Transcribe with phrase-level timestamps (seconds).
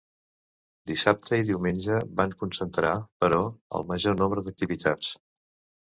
[0.91, 3.45] Dissabte i diumenge van concentrar, però,
[3.81, 5.17] el major nombre d’activitats.